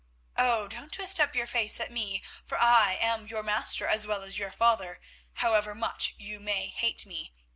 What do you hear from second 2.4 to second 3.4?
for I am